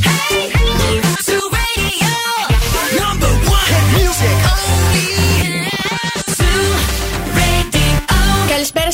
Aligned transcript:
Hey. 0.00 0.51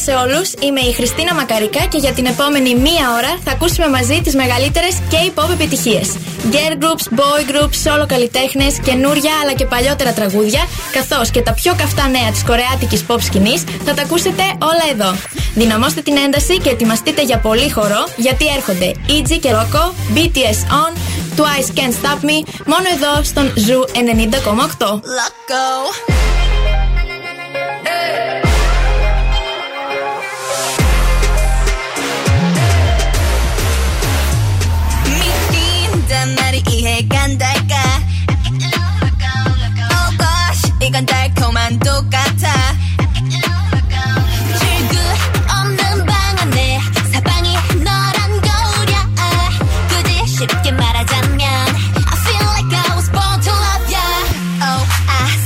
Σε 0.08 0.14
όλους. 0.14 0.52
Είμαι 0.60 0.80
η 0.80 0.92
Χριστίνα 0.92 1.34
Μακαρικά 1.34 1.84
και 1.92 1.98
για 1.98 2.12
την 2.12 2.26
επόμενη 2.26 2.74
μία 2.74 3.06
ώρα 3.18 3.32
θα 3.44 3.50
ακούσουμε 3.50 3.88
μαζί 3.88 4.20
τις 4.24 4.34
μεγαλύτερες 4.34 4.94
K-pop 5.10 5.50
επιτυχίες. 5.52 6.08
Girl 6.52 6.74
groups, 6.82 7.04
boy 7.18 7.40
groups, 7.50 7.78
solo 7.84 8.06
καλλιτέχνες, 8.06 8.78
καινούρια 8.84 9.32
αλλά 9.42 9.52
και 9.52 9.64
παλιότερα 9.64 10.12
τραγούδια, 10.12 10.62
καθώς 10.92 11.30
και 11.30 11.42
τα 11.42 11.52
πιο 11.52 11.74
καυτά 11.76 12.08
νέα 12.08 12.30
της 12.30 12.44
κορεάτικης 12.44 13.04
pop 13.08 13.20
σκηνής 13.20 13.64
θα 13.84 13.94
τα 13.94 14.02
ακούσετε 14.02 14.42
όλα 14.70 14.86
εδώ. 14.92 15.10
Δυναμώστε 15.54 16.00
την 16.00 16.16
ένταση 16.16 16.58
και 16.58 16.70
ετοιμαστείτε 16.70 17.22
για 17.22 17.38
πολύ 17.38 17.70
χορό, 17.70 18.02
γιατί 18.16 18.44
έρχονται 18.56 18.92
EG 19.08 19.30
και 19.40 19.50
Rocco, 19.56 19.84
BTS 20.16 20.60
On, 20.82 20.92
Twice 21.38 21.70
Can't 21.78 21.94
Stop 22.00 22.20
Me, 22.28 22.38
μόνο 22.72 22.86
εδώ 22.94 23.22
στον 23.22 23.52
Zoo 23.66 23.82
90,8. 24.82 25.00
간 37.06 37.38
달까? 37.38 37.76
Oh 39.90 40.16
gosh 40.18 40.72
이건 40.82 41.06
달콤한 41.06 41.78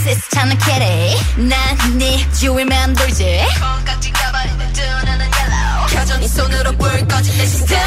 si스찬한 0.03 0.59
kitty 0.59 1.17
난네 1.37 2.31
주위만 2.33 2.95
돌지. 2.95 3.45
콩깍지 3.61 4.11
가버리는 4.13 4.73
두 4.73 4.83
눈은 4.83 5.21
yellow. 5.21 5.97
여전히 5.97 6.29
손으로 6.29 6.73
불 6.73 7.07
꺼진 7.07 7.37
내 7.39 7.47
시스템 7.47 7.79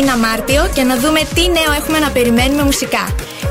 μήνα 0.00 0.16
Μάρτιο 0.16 0.70
και 0.74 0.82
να 0.82 0.96
δούμε 0.96 1.20
τι 1.34 1.42
νέο 1.56 1.72
έχουμε 1.80 1.98
να 1.98 2.10
περιμένουμε 2.10 2.62
μουσικά. 2.62 3.04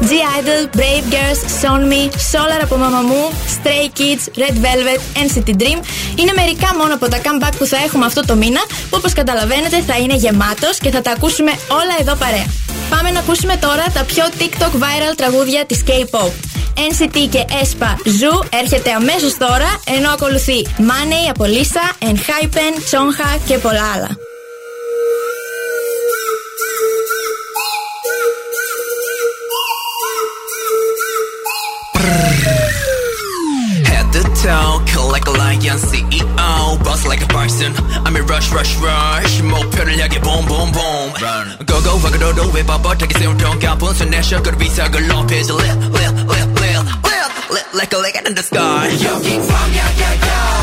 G-Idol, 0.07 0.63
Brave 0.77 1.05
Girls, 1.13 1.41
Son 1.61 1.81
Me, 1.91 2.03
Solar 2.31 2.61
από 2.63 2.75
μαμά 2.77 3.01
μου, 3.01 3.21
Stray 3.55 3.87
Kids, 3.97 4.23
Red 4.41 4.55
Velvet, 4.65 5.01
NCT 5.25 5.49
Dream 5.61 5.79
είναι 6.19 6.33
μερικά 6.35 6.69
μόνο 6.79 6.93
από 6.93 7.07
τα 7.09 7.17
comeback 7.17 7.53
που 7.57 7.65
θα 7.65 7.77
έχουμε 7.85 8.05
αυτό 8.05 8.21
το 8.25 8.35
μήνα 8.35 8.61
που 8.89 8.95
όπως 8.99 9.13
καταλαβαίνετε 9.13 9.81
θα 9.87 9.97
είναι 9.97 10.15
γεμάτος 10.15 10.77
και 10.77 10.89
θα 10.89 11.01
τα 11.01 11.11
ακούσουμε 11.11 11.51
όλα 11.51 11.95
εδώ 11.99 12.15
παρέα. 12.15 12.47
Πάμε 12.89 13.11
να 13.11 13.19
ακούσουμε 13.19 13.55
τώρα 13.55 13.85
τα 13.93 14.03
πιο 14.03 14.23
TikTok 14.39 14.73
viral 14.83 15.13
τραγούδια 15.15 15.65
της 15.65 15.83
K-pop. 15.87 16.31
NCT 16.89 17.17
και 17.29 17.45
ESPA 17.61 17.91
Zoo 18.19 18.45
έρχεται 18.61 18.91
αμέσως 18.91 19.37
τώρα 19.37 19.69
ενώ 19.97 20.09
ακολουθεί 20.09 20.67
Money 20.77 21.23
από 21.29 21.43
Lisa, 21.43 22.05
Enhypen, 22.09 22.73
Chonha 22.91 23.39
και 23.47 23.57
πολλά 23.57 23.91
άλλα. 23.95 24.28
Korean 35.69 35.77
CEO 35.77 36.83
Boss 36.83 37.05
like 37.05 37.21
a 37.21 37.27
Bison 37.27 37.73
I'm 38.05 38.15
in 38.15 38.25
rush 38.25 38.51
rush 38.51 38.75
rush. 38.77 39.41
목표를 39.43 39.99
향해 39.99 40.19
boom 40.19 40.45
boom 40.47 40.71
boom. 40.71 41.13
Run. 41.21 41.65
Go 41.65 41.79
go 41.83 42.01
와그로로 42.03 42.49
왜 42.53 42.65
바빠 42.65 42.97
자기 42.97 43.13
세운통 43.13 43.59
가쁜 43.59 43.93
순내셔그로 43.93 44.57
비석을 44.57 45.07
높이지 45.07 45.51
Lit 45.53 45.77
lit 45.93 46.15
lit 46.25 46.49
lit 46.57 46.85
lit 47.51 47.65
Like 47.73 47.93
a 47.93 47.99
leg 48.01 48.17
in 48.25 48.33
the 48.33 48.41
sky. 48.41 48.89
여기 49.05 49.37
광야야야 49.37 50.58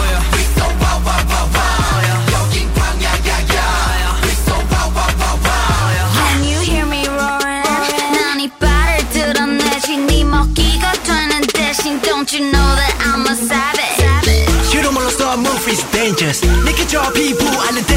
your 16.96 17.12
people 17.12 17.46
and 17.68 17.76
the 17.76 17.95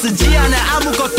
쓰지 0.00 0.34
않아 0.34 0.76
아무것도 0.76 1.09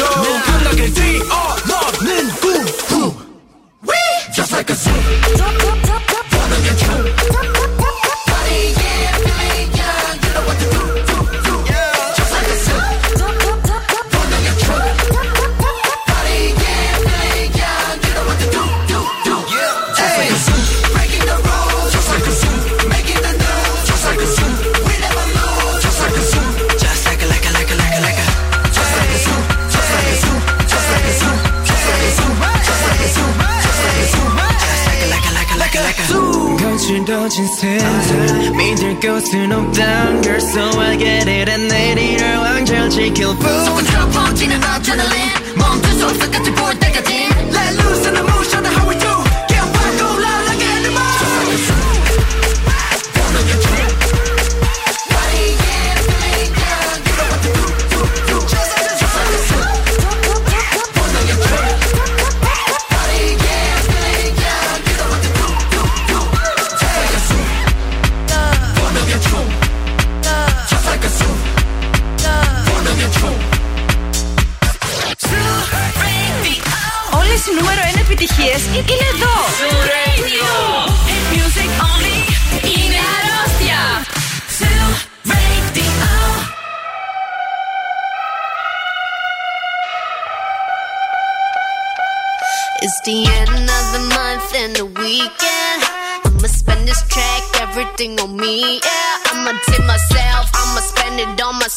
수는 39.22 39.52
없단 39.52 40.22
girl 40.24 40.38
so 40.38 40.80
I 40.80 40.98
get 40.98 41.30
it 41.30 41.50
and 41.50 41.68
내 41.74 41.96
니를 41.96 42.38
왕절 42.38 42.90
지킬 42.90 43.26
뿐. 43.38 43.66
소곤처럼 43.66 44.12
퍼지는 44.12 44.56
adrenaline. 44.58 45.56
멈출 45.56 45.94
수 45.94 46.06
없어 46.06 46.32
끝을 46.32 46.54
볼 46.56 46.80
때까지. 46.80 47.31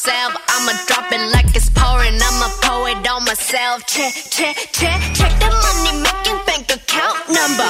myself. 0.05 0.37
I'ma 0.49 0.73
drop 0.87 1.13
it 1.13 1.33
like 1.33 1.55
it's 1.57 1.71
pouring. 1.71 2.21
I'ma 2.21 2.49
pour 2.63 2.89
it 2.89 3.09
on 3.09 3.25
myself. 3.25 3.87
Check, 3.87 4.13
check, 4.31 4.57
check, 4.73 5.01
check 5.15 5.33
the 5.41 5.49
money 5.49 6.03
making 6.03 6.41
bank 6.47 6.67
account 6.71 7.19
number. 7.29 7.69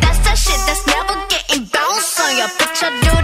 That's 0.00 0.18
the 0.24 0.34
shit 0.36 0.60
that's 0.66 0.86
never 0.86 1.14
getting 1.28 1.64
bounced 1.66 2.20
on 2.20 2.36
your 2.36 2.48
picture, 2.58 2.90
dude. 3.02 3.23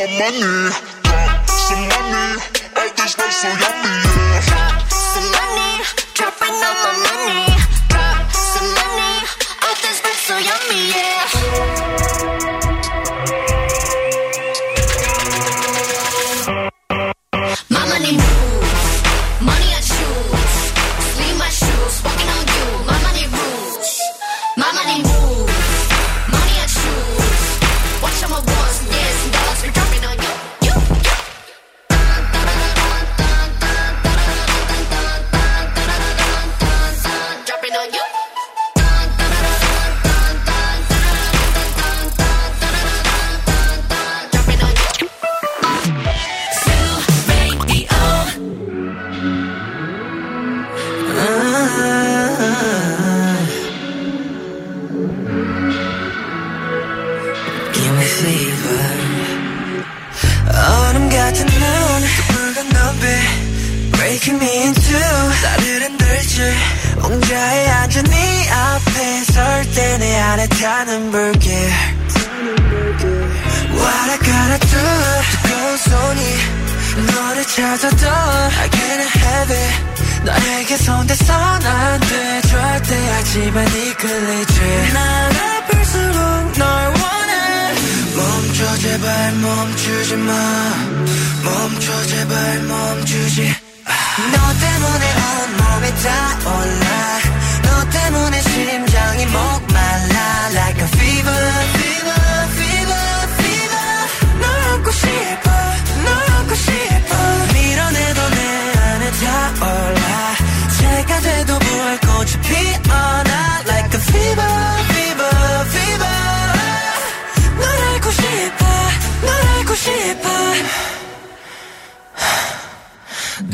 on 0.00 0.10
my 0.18 0.28
knee. 0.30 0.70
Some 1.46 1.84
money. 1.88 2.42
I 2.76 2.92
just 2.96 3.16
way 3.18 3.30
so 3.30 3.48
yummy, 3.48 3.94
yeah. 4.48 4.78
Some 4.88 5.28
money. 5.32 5.84
Dropping 6.14 6.52
on 6.52 6.76
my 6.84 6.92
knee. 7.00 7.05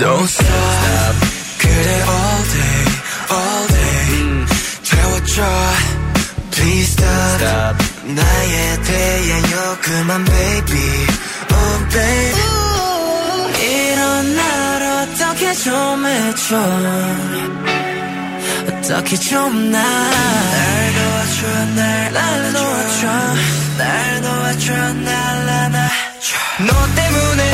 Don't 0.03 0.27
stop 0.27 1.15
그래 1.63 1.91
all 2.03 2.43
day 2.57 2.83
all 3.31 3.65
day 3.69 4.47
채워줘 4.83 5.37
Please 6.51 6.91
stop, 6.91 7.39
stop. 7.39 7.77
나에 8.03 8.83
대한 8.83 9.53
요 9.53 9.79
그만 9.81 10.25
baby 10.25 11.07
oh 11.53 11.87
baby 11.95 12.43
Ooh. 12.43 13.63
이런 13.63 14.35
날 14.35 14.83
어떻게 14.83 15.55
좀 15.55 16.05
해줘 16.05 16.57
어떻게 18.81 19.17
좀날 19.17 19.81
놓아줘 20.99 21.65
날 21.77 22.13
놓아줘 22.53 23.07
날 23.79 24.21
놓아줘 24.21 24.93
날 24.95 25.49
안아줘 25.49 26.37
너 26.67 26.95
때문에 26.97 27.52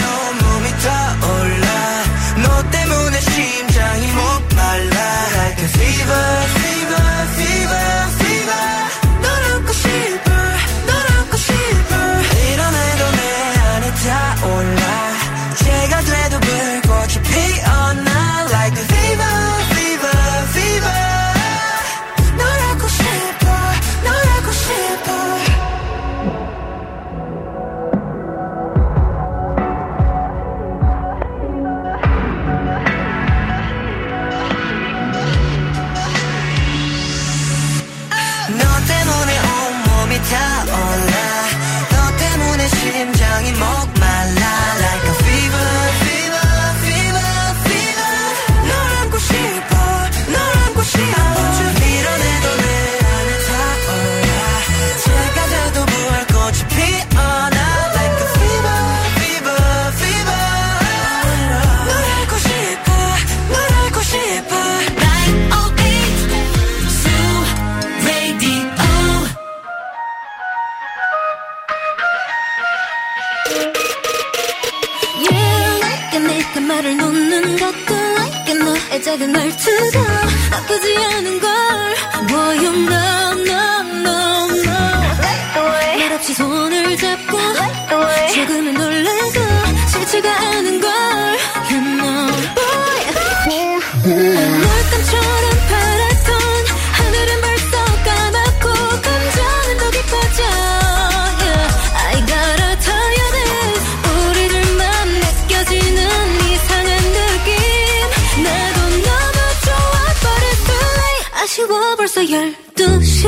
지나고 111.69 111.97
벌써 111.97 112.23
열두 112.31 113.03
시 113.03 113.27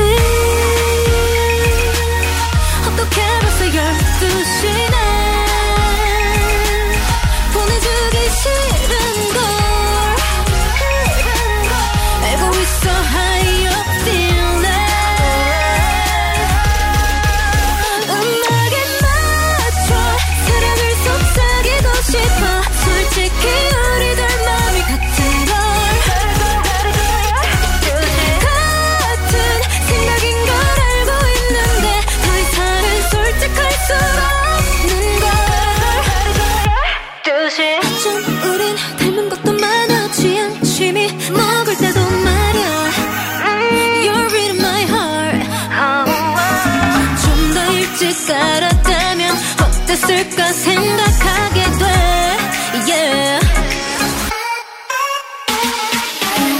있을까 50.11 50.53
생각하게 50.53 51.63
돼. 51.63 51.85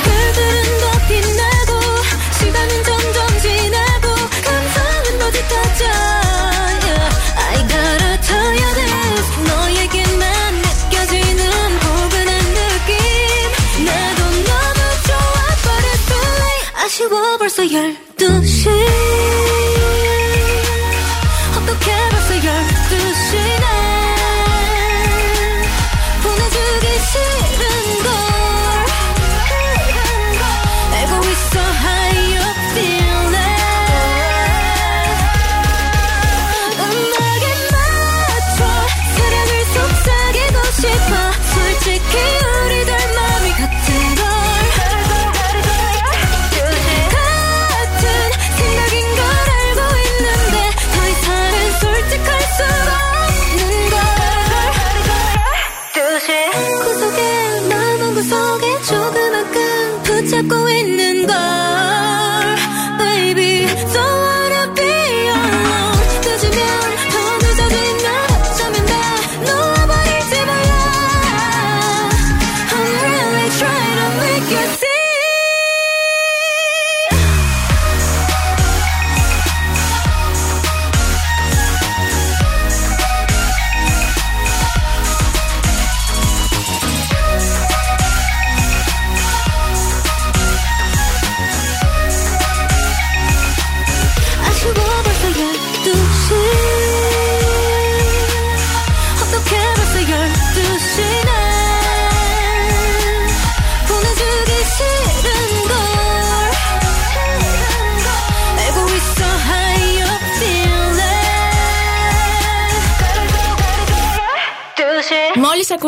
그들은 0.05 0.79
더 0.81 0.85
빛나고 1.09 1.71
시간은 2.39 2.85
점점 2.85 3.17
지나고 3.41 4.07
감성은 4.45 5.19
더 5.19 5.31
짙어져. 5.33 5.85
Yeah. 6.87 7.09
I 7.39 7.59
gotta 7.67 8.15
너에게만 9.49 10.23
느껴지는 10.55 11.43
포근한 11.81 12.31
느낌. 12.55 13.85
나도 13.85 14.21
너무 14.23 14.81
좋아. 15.07 15.39
But 15.65 15.83
it's 15.91 16.09
아쉬워. 16.77 17.15
벌써 17.39 17.59
12시. 17.65 19.10
magic 41.87 42.40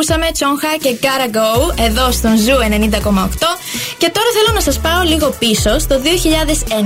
Ακούσαμε 0.03 0.31
Τσόγχα 0.33 0.77
και 0.83 0.97
Gotta 1.03 1.37
Go 1.37 1.85
εδώ 1.87 2.12
στον 2.12 2.37
Ζου 2.37 2.57
90,8. 2.61 3.49
Και 3.99 4.11
τώρα 4.17 4.29
θέλω 4.37 4.51
να 4.55 4.61
σας 4.61 4.79
πάω 4.79 5.03
λίγο 5.03 5.35
πίσω 5.38 5.79
στο 5.79 6.01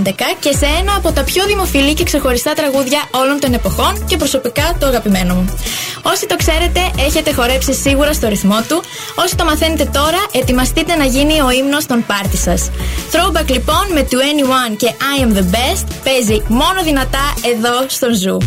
2011 0.05 0.13
και 0.41 0.53
σε 0.53 0.67
ένα 0.81 0.95
από 0.97 1.13
τα 1.13 1.25
πιο 1.25 1.45
δημοφιλή 1.47 1.95
και 1.95 2.05
ξεχωριστά 2.05 2.53
τραγούδια 2.53 3.03
όλων 3.11 3.41
των 3.41 3.53
εποχών 3.53 4.05
και 4.07 4.17
προσωπικά 4.17 4.77
το 4.79 4.87
αγαπημένο 4.87 5.35
μου. 5.35 5.55
Όσοι 6.03 6.27
το 6.27 6.37
ξέρετε, 6.37 6.81
έχετε 6.99 7.33
χορέψει 7.33 7.75
σίγουρα 7.75 8.13
στο 8.13 8.29
ρυθμό 8.29 8.59
του. 8.69 8.83
Όσοι 9.15 9.37
το 9.37 9.45
μαθαίνετε 9.45 9.85
τώρα, 9.85 10.21
ετοιμαστείτε 10.33 10.97
να 10.97 11.05
γίνει 11.05 11.41
ο 11.41 11.51
ύμνος 11.51 11.87
των 11.87 12.07
πάρτι 12.07 12.37
σας. 12.37 12.71
Throwback 13.13 13.49
λοιπόν 13.51 13.85
με 13.93 14.07
21 14.73 14.77
και 14.77 14.91
I 15.17 15.25
am 15.25 15.37
the 15.37 15.45
best 15.55 15.87
παίζει 16.05 16.43
μόνο 16.49 16.83
δυνατά 16.83 17.35
εδώ 17.55 17.85
στον 17.89 18.15
Ζου. 18.15 18.39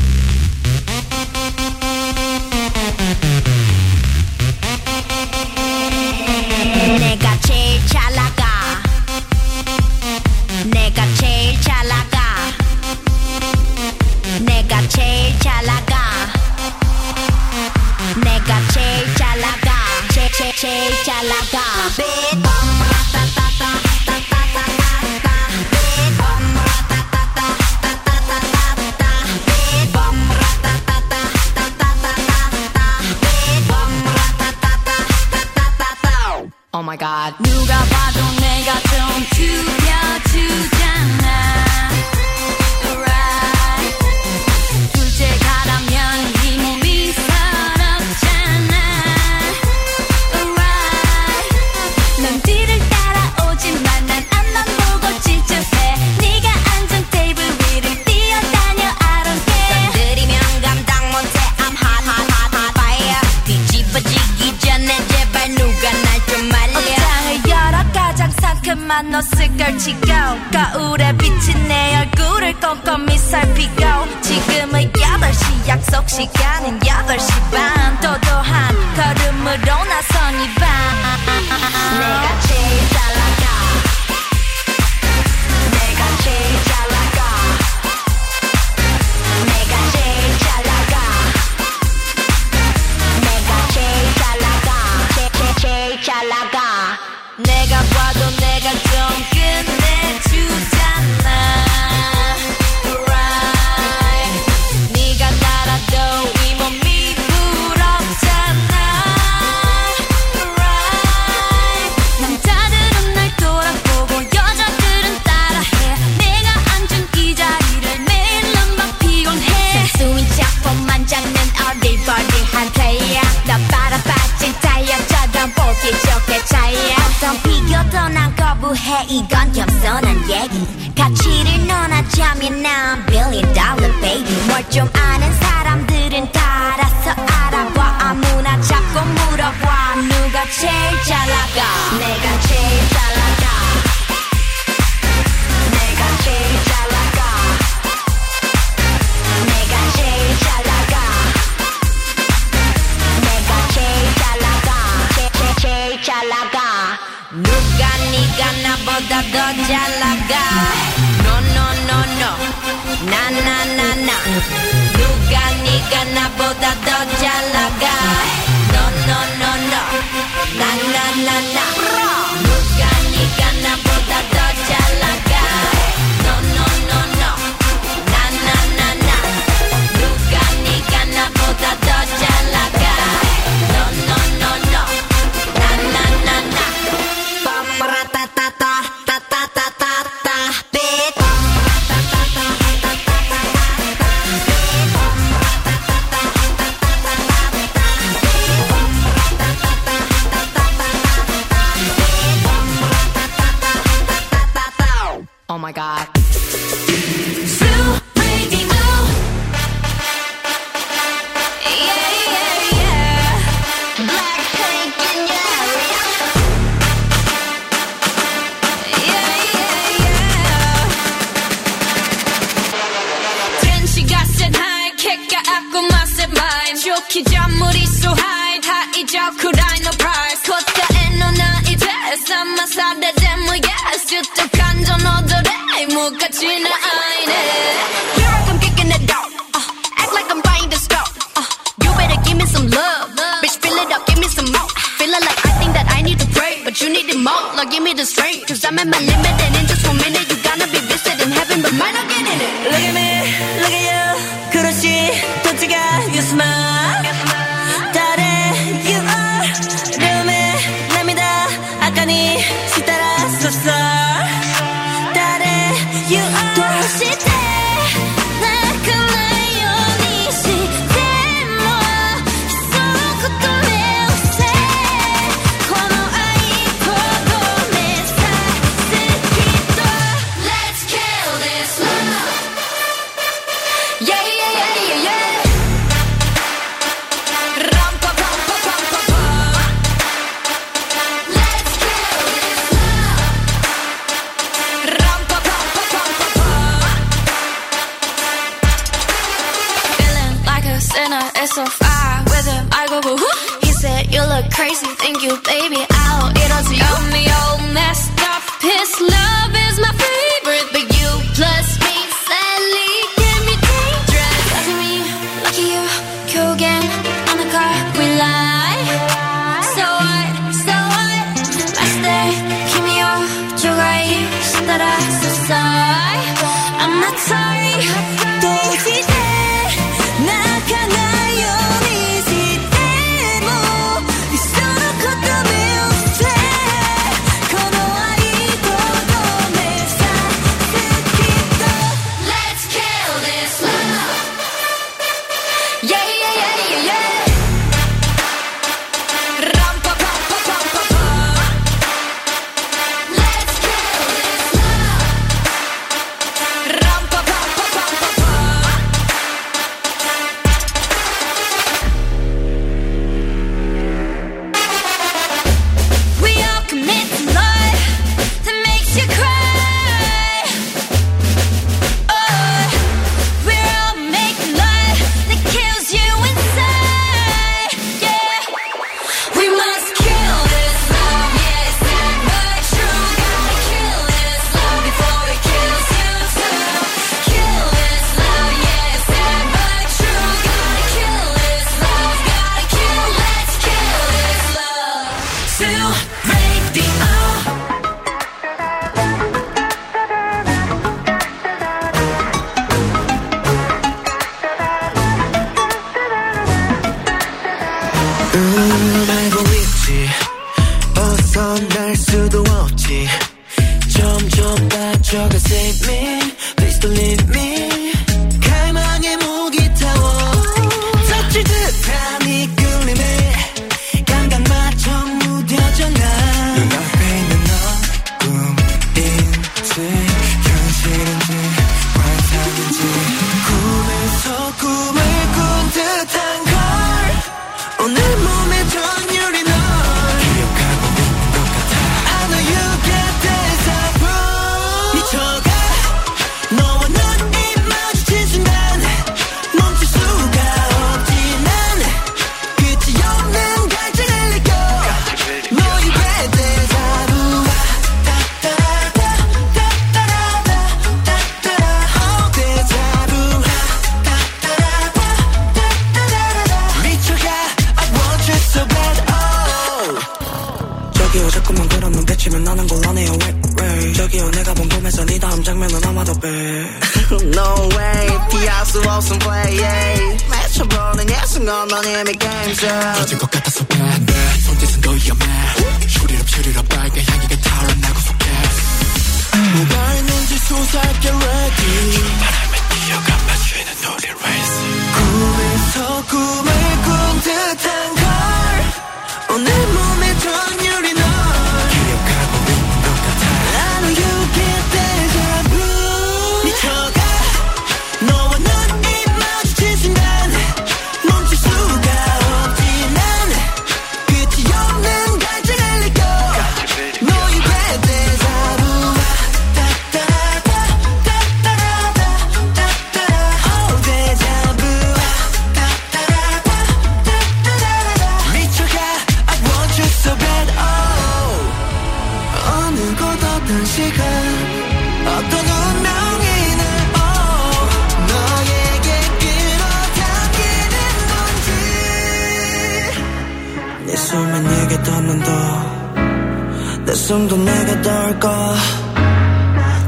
숨도 547.08 547.37
내게 547.37 547.80
닿을까 547.82 548.54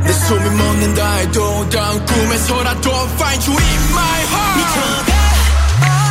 내 0.05 0.13
숨이 0.13 0.51
멎는다 0.51 1.15
해도 1.17 1.69
다음 1.69 2.07
꿈에서라도 2.07 2.91
find 3.15 3.51
you 3.51 3.59
in 3.59 3.91
my 3.93 4.23
heart 4.23 4.57
미쳐가 4.57 5.13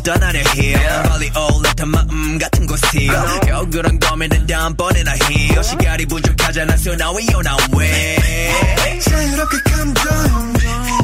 떠나려 0.04 0.40
해요 0.56 1.02
멀리 1.08 1.30
올랐던 1.34 1.88
마음 1.88 2.38
같은 2.38 2.66
곳이요 2.66 3.40
겨우 3.46 3.66
그런 3.70 3.98
고민은 3.98 4.46
다음번에나 4.46 5.12
해요 5.12 5.62
시간이 5.62 6.04
부족하잖아 6.04 6.74
so 6.74 6.92
now 6.92 7.16
we 7.16 7.26
on 7.34 7.46
our 7.46 7.58
way 7.74 9.00
자유롭게 9.00 9.56
감정 9.70 10.52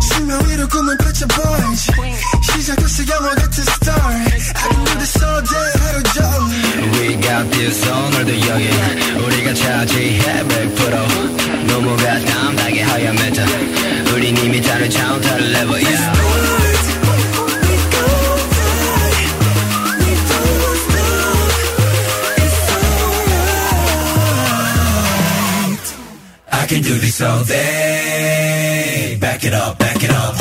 심야 0.03 0.39
위로 0.47 0.69
꿈을 0.69 0.95
펼쳐 0.99 1.27
boys 1.27 1.91
시작했어 2.43 3.03
영화 3.09 3.35
같은 3.35 3.63
story 3.63 4.15
I 4.15 4.69
can 4.69 4.85
do 4.85 4.95
this 4.99 5.25
all 5.25 5.43
day 5.43 5.73
하루 5.81 6.03
종일 6.13 6.93
We 6.93 7.21
got 7.21 7.51
this 7.53 7.89
오늘도 7.89 8.31
여기 8.47 8.71
우리가 9.25 9.55
차지해 9.55 10.45
100% 10.45 11.67
노모가 11.67 12.21
담당의 12.21 12.83
하얀 12.83 13.15
메타 13.17 13.43
우린 14.13 14.37
이미 14.37 14.61
다른 14.61 14.91
차원 14.91 15.21
다른 15.23 15.53
레벨 15.53 15.83
yeah. 15.83 16.70
I 27.21 27.21
can 27.21 27.21
do 27.21 27.21
this 27.21 27.21
all 27.21 27.45
day. 27.45 29.19
Back 29.21 29.45
it 29.45 29.53
up, 29.53 29.79
back 29.79 30.03
it 30.03 30.11
up. 30.11 30.35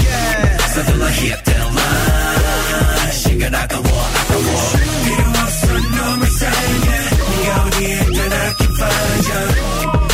서둘러 0.74 1.06
hit 1.10 1.44
that 1.44 1.68
line. 1.76 3.12
시간 3.12 3.56
아까워, 3.56 3.84
아까워. 3.84 4.50
필요 5.04 5.24
없어, 5.42 5.68
놈을 5.74 6.28
사랑해. 6.28 6.88
네가 7.30 7.64
어디에 7.66 7.94
있든 8.02 8.20
I 8.32 8.54
can 8.58 8.72
find 8.80 9.26
you. 9.32 9.44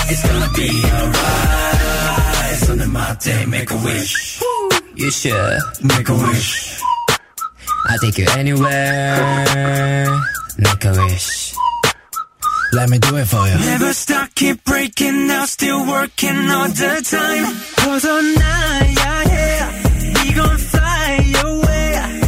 It's 0.09 0.21
gonna 0.25 0.49
be 0.55 0.69
alright. 0.97 2.65
손을 2.65 2.87
맞대, 2.87 3.27
make 3.47 3.71
a 3.71 3.77
wish. 3.85 4.41
You 4.95 5.11
should 5.11 5.61
make 5.83 6.09
a 6.09 6.15
wish. 6.15 6.81
I 7.87 7.97
take 8.01 8.17
you 8.17 8.27
anywhere. 8.37 10.07
Make 10.57 10.85
a 10.85 10.91
wish. 11.05 11.44
Let 12.73 12.89
me 12.89 12.99
do 12.99 13.17
it 13.17 13.25
for 13.27 13.45
you. 13.47 13.57
Never 13.57 13.93
stop, 13.93 14.29
keep 14.33 14.63
breaking 14.63 15.27
now, 15.27 15.45
still 15.45 15.85
working 15.85 16.49
all 16.49 16.69
the 16.69 17.01
time. 17.03 17.45
벗어나야 17.75 19.19
해. 19.27 19.59
이건 20.27 20.57
fly 20.57 21.33
away. 21.43 22.21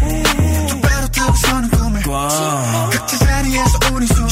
똑바로 0.69 1.07
타고 1.07 1.33
서는 1.35 1.69
꿈을. 1.69 2.01
각자 2.03 3.17
자리에서 3.17 3.79
우리 3.93 4.05
숨을. 4.07 4.29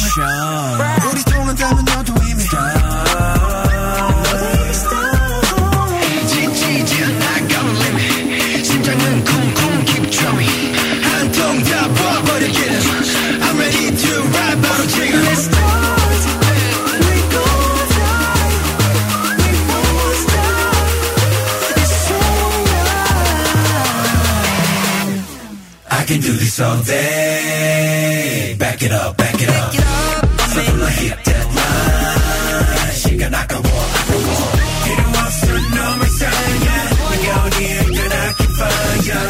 can 26.11 26.19
do 26.21 26.33
this 26.33 26.59
all 26.59 26.81
day. 26.83 28.55
Back 28.59 28.83
it 28.83 28.91
up, 28.91 29.17
back 29.17 29.41
it 29.41 29.49
up. 29.49 29.73
서둘러 30.53 30.85
hit 30.99 31.15
that 31.23 31.45
line. 31.57 32.91
시간 33.01 33.33
아까워, 33.33 33.63
아까워. 33.63 34.29
필요 34.85 35.01
없어, 35.19 35.47
놈을 35.47 36.01
사랑해. 36.19 36.67
네가 37.11 37.43
어디에 37.45 37.79
있든 37.79 37.97
I 38.11 38.33
can 38.37 38.49
find 38.57 39.03
you. 39.09 39.23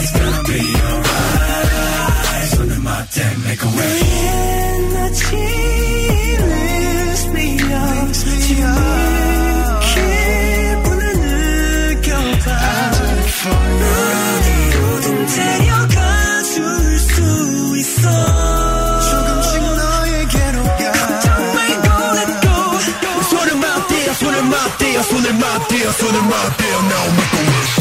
It's 0.00 0.12
gonna 0.16 0.42
be 0.48 0.60
alright. 0.88 2.48
손을 2.56 2.70
맞대, 2.78 3.16
make 3.44 3.62
a 3.62 3.70
wish. 3.76 4.08
손을 25.62 25.62
맞대요, 25.62 25.92
손을 25.92 26.22
맞대요. 26.22 26.78
Now 26.78 27.06
make 27.14 27.32
a 27.32 27.42
wish. 27.48 27.74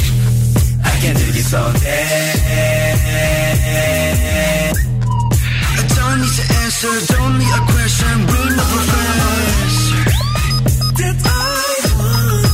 I 0.83 0.99
can 1.01 1.13
do 1.15 1.25
this 1.31 1.53
all 1.55 1.73
day. 1.73 1.87
I 5.73 5.83
don't 5.95 6.21
need 6.21 6.35
to 6.37 6.43
answer, 6.61 6.93
don't 7.13 7.37
need 7.39 7.49
a 7.49 7.61
question, 7.71 8.15
we 8.27 8.39
no 8.55 8.63
professor 8.71 9.17
That 10.97 11.17
I 11.25 11.37
want 11.97 12.47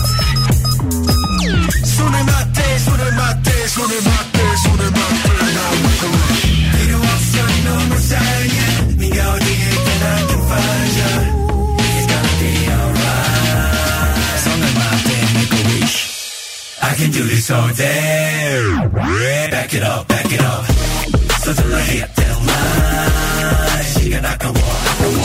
손을 1.85 2.15
맞대, 2.23 2.59
손을 2.79 3.11
맞대, 3.13 3.67
손을 3.67 4.01
맞대, 4.03 4.26
can 16.98 17.12
do 17.12 17.22
this 17.22 17.48
all 17.50 17.68
day. 17.74 18.58
Back 19.52 19.72
it 19.72 19.84
up, 19.84 20.08
back 20.08 20.26
it 20.32 20.42
up. 20.42 20.64
서둘러 21.44 21.78
hit 21.90 22.08
that 22.16 22.36
line. 22.48 23.84
시간 23.92 24.24
아까워. 24.24 25.17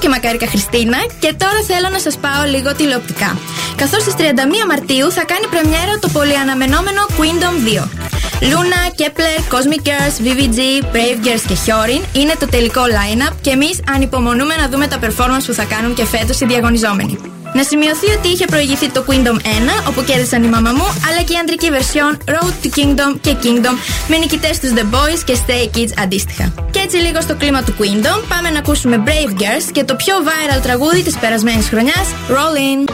και 0.00 0.08
μακάρικα 0.08 0.46
Χριστίνα 0.46 0.98
και 1.18 1.34
τώρα 1.42 1.60
θέλω 1.66 1.88
να 1.92 1.98
σας 1.98 2.16
πάω 2.16 2.44
λίγο 2.54 2.74
τηλεοπτικά. 2.74 3.38
Καθώς 3.76 4.02
στις 4.02 4.14
31 4.18 4.22
Μαρτίου 4.68 5.12
θα 5.12 5.24
κάνει 5.24 5.46
πρεμιέρα 5.46 5.98
το 6.00 6.08
πολύ 6.08 6.36
αναμενόμενο 6.38 7.00
Queendom 7.16 7.56
2. 7.82 7.88
Λούνα, 8.50 8.80
Kepler, 8.98 9.38
Cosmic 9.54 9.82
Girls, 9.88 10.16
VVG, 10.24 10.58
Brave 10.94 11.18
Girls 11.26 11.44
και 11.48 11.56
Hyorin 11.64 12.16
είναι 12.16 12.34
το 12.38 12.46
τελικό 12.46 12.82
line-up 12.82 13.34
και 13.40 13.50
εμείς 13.50 13.80
ανυπομονούμε 13.94 14.54
να 14.56 14.68
δούμε 14.68 14.86
τα 14.86 14.98
performance 15.02 15.44
που 15.46 15.52
θα 15.52 15.64
κάνουν 15.64 15.94
και 15.94 16.04
φέτος 16.04 16.40
οι 16.40 16.46
διαγωνιζόμενοι. 16.46 17.33
Να 17.54 17.62
σημειωθεί 17.62 18.10
ότι 18.18 18.28
είχε 18.28 18.44
προηγηθεί 18.44 18.90
το 18.90 19.04
Kingdom 19.08 19.36
1, 19.36 19.88
όπου 19.88 20.02
κέρδισαν 20.04 20.42
η 20.42 20.46
μαμά 20.48 20.72
μου, 20.72 20.84
αλλά 21.08 21.22
και 21.26 21.32
η 21.32 21.36
αντρική 21.36 21.70
βερσιόν 21.70 22.18
Road 22.26 22.66
to 22.66 22.78
Kingdom 22.78 23.18
και 23.20 23.36
Kingdom 23.42 23.76
με 24.08 24.16
νικητές 24.16 24.58
τους 24.60 24.70
The 24.70 24.94
Boys 24.94 25.20
και 25.24 25.36
Stay 25.46 25.76
Kids 25.76 25.92
αντίστοιχα. 26.02 26.52
Και 26.70 26.78
έτσι 26.78 26.96
λίγο 26.96 27.20
στο 27.20 27.34
κλίμα 27.34 27.62
του 27.62 27.74
Kingdom, 27.78 28.22
πάμε 28.28 28.50
να 28.50 28.58
ακούσουμε 28.58 29.02
Brave 29.06 29.40
Girls 29.40 29.70
και 29.72 29.84
το 29.84 29.94
πιο 29.94 30.14
viral 30.24 30.62
τραγούδι 30.62 31.02
της 31.02 31.16
περασμένης 31.18 31.68
χρονιάς, 31.68 32.08
Rolling. 32.28 32.90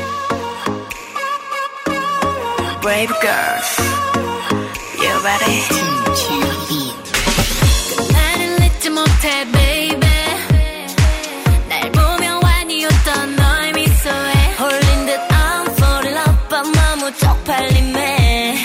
쪽팔림에 17.18 18.56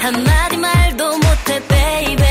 한마디 0.00 0.56
말도 0.56 1.18
못해 1.18 1.60
베이비 1.66 2.23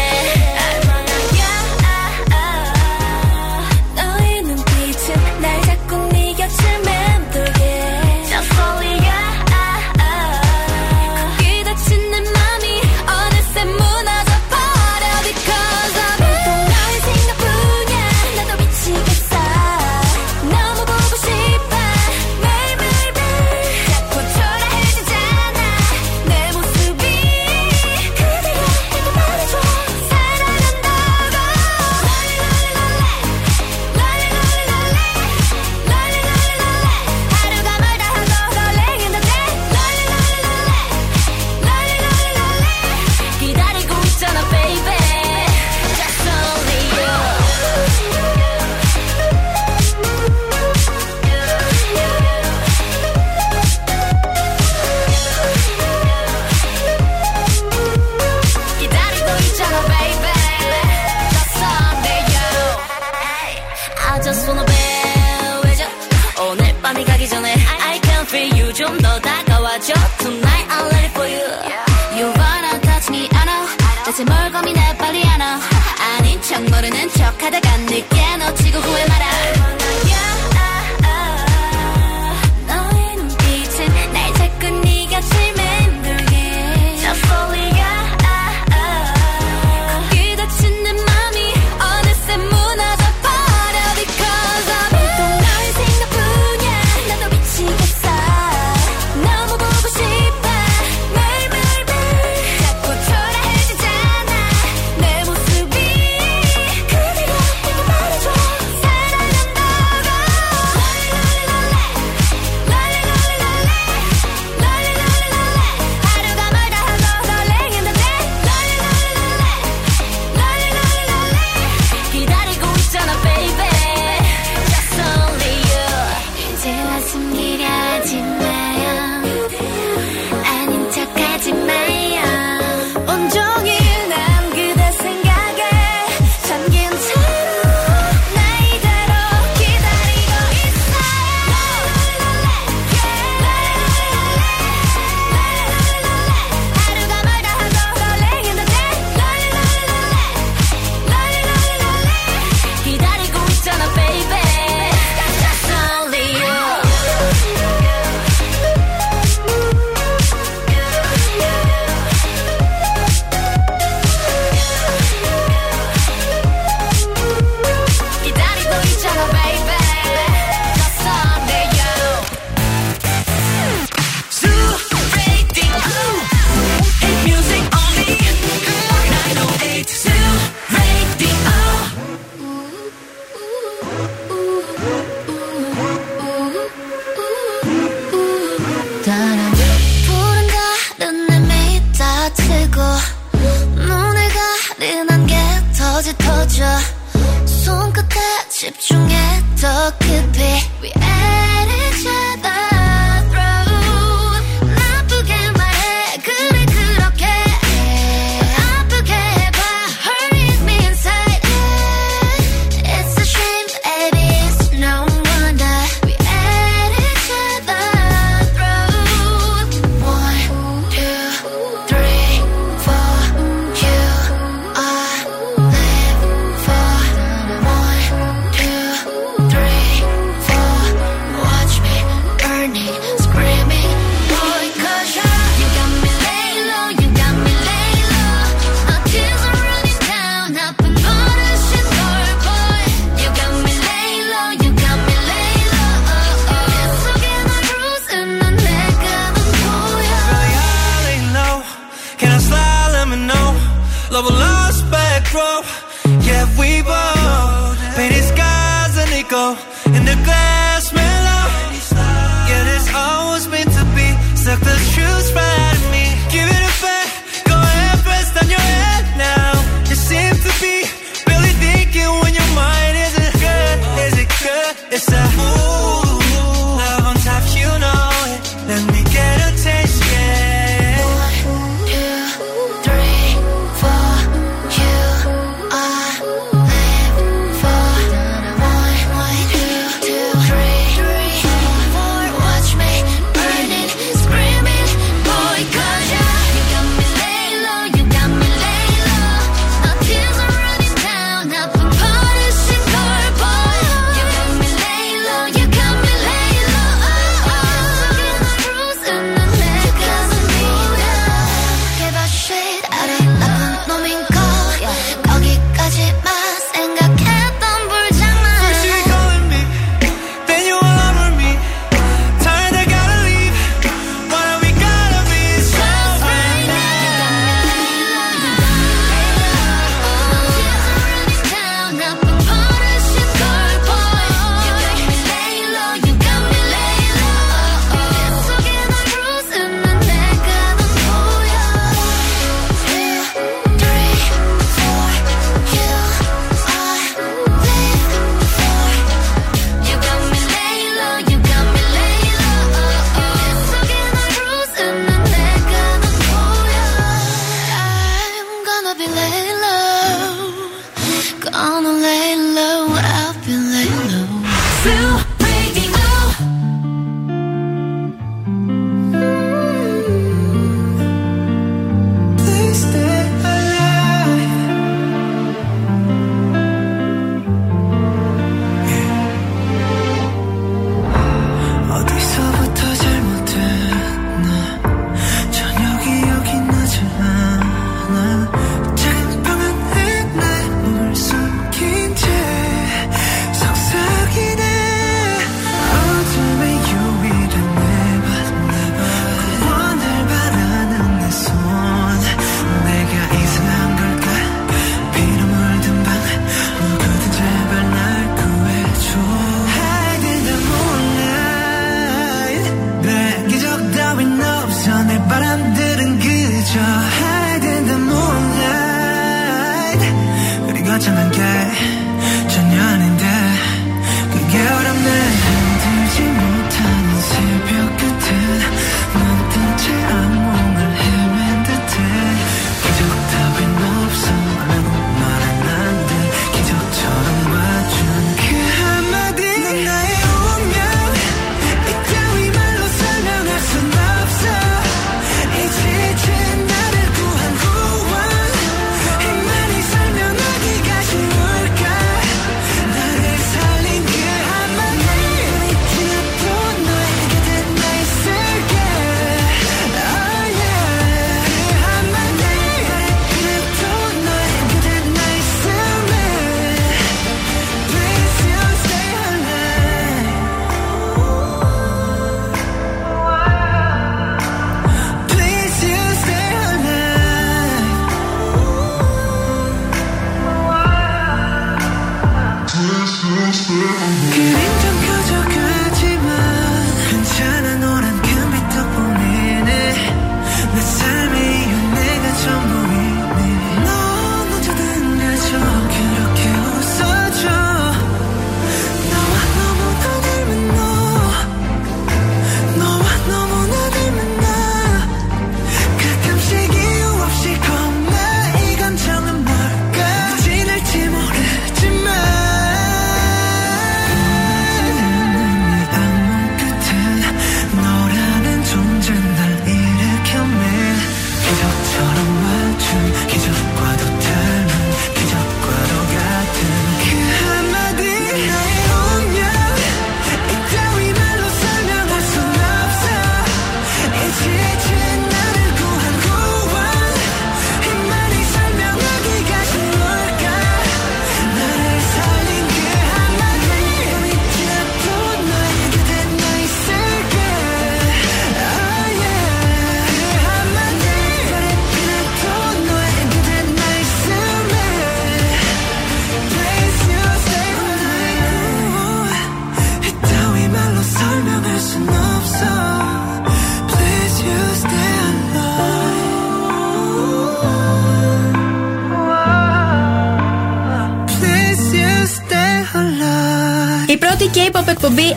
가다가 77.43 77.72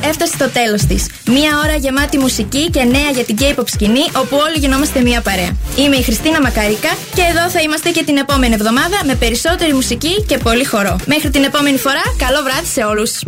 έφτασε 0.09 0.33
στο 0.35 0.49
τέλος 0.51 0.83
της. 0.83 1.07
Μία 1.27 1.51
ώρα 1.65 1.77
γεμάτη 1.77 2.19
μουσική 2.19 2.71
και 2.71 2.83
νέα 2.83 3.11
για 3.15 3.25
την 3.25 3.37
K-pop 3.41 3.65
σκηνή, 3.67 4.05
όπου 4.17 4.37
όλοι 4.37 4.59
γινόμαστε 4.59 5.01
μία 5.01 5.21
παρέα. 5.21 5.57
Είμαι 5.77 5.97
η 5.97 6.03
Χριστίνα 6.03 6.41
Μακαρίκα 6.41 6.93
και 7.15 7.23
εδώ 7.31 7.51
θα 7.51 7.61
είμαστε 7.61 7.91
και 7.91 8.05
την 8.05 8.17
επόμενη 8.17 8.55
εβδομάδα 8.55 8.99
με 9.05 9.15
περισσότερη 9.15 9.73
μουσική 9.75 10.25
και 10.29 10.39
πολύ 10.39 10.65
χορό. 10.65 10.97
Μέχρι 11.07 11.31
την 11.31 11.43
επόμενη 11.45 11.79
φορά, 11.79 12.03
καλό 12.19 12.43
βράδυ 12.43 12.67
σε 12.67 12.85
όλους. 12.85 13.21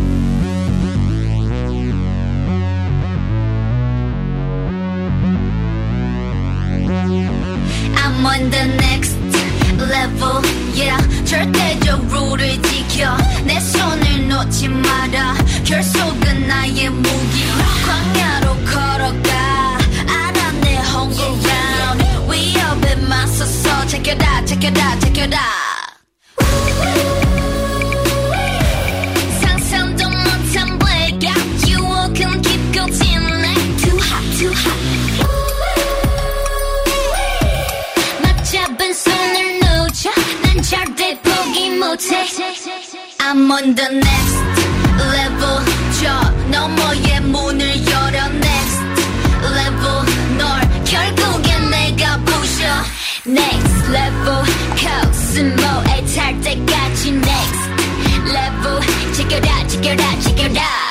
I'm 8.05 9.17
level 9.81 10.43
yeah. 10.74 11.24
절대적 11.24 12.07
룰을 12.09 12.61
지켜. 12.62 13.16
내 13.45 13.61
손을 13.61 14.29
놓지 14.29 14.68
마라. 14.68 15.35
결속은 15.64 16.47
나의 16.49 16.91
무기. 16.91 17.45
광야로 17.87 18.55
걸어가. 18.64 19.79
알아 20.09 20.53
내 20.61 20.76
홍보감 20.79 21.99
위협에 22.31 22.95
맞서서 23.09 23.87
제껴다 23.87 24.45
제껴다 24.45 24.99
제껴다. 25.01 25.57
noche 41.99 42.30
I'm 43.20 43.51
on 43.51 43.74
the 43.74 43.88
next 43.90 44.38
level 45.14 45.59
저 46.01 46.30
너머의 46.51 47.20
문을 47.22 47.86
열어 47.86 48.26
next 48.26 48.82
level 49.42 50.05
널 50.38 50.84
결국엔 50.84 51.70
내가 51.70 52.18
부셔 52.18 52.64
next 53.26 53.90
level 53.90 54.44
코스모에 54.78 56.05
탈 56.14 56.40
때까지 56.40 57.11
next 57.11 57.68
level 58.26 58.80
지켜라 59.14 59.66
지켜라 59.66 60.20
지켜라 60.20 60.88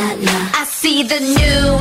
la. 0.00 0.50
I 0.54 0.64
see 0.64 1.02
the 1.02 1.20
new 1.20 1.79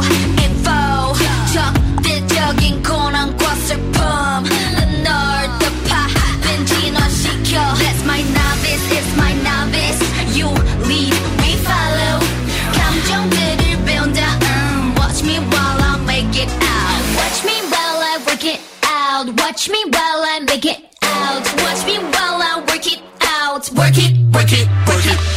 Watch 19.50 19.68
me 19.68 19.84
while 19.86 20.22
I 20.22 20.42
make 20.42 20.64
it 20.64 20.80
out. 21.02 21.44
Watch 21.64 21.84
me 21.84 21.98
while 21.98 22.40
I 22.40 22.64
work 22.70 22.86
it 22.86 23.02
out. 23.24 23.68
Work 23.72 23.98
it, 23.98 24.16
work 24.32 24.54
it, 24.54 24.68
work 24.88 25.06
it. 25.08 25.29